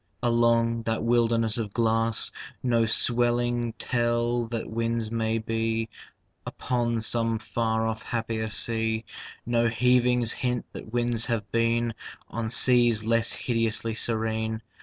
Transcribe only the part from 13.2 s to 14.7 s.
hideously serene.